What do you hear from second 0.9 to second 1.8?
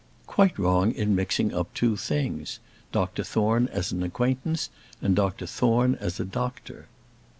in mixing up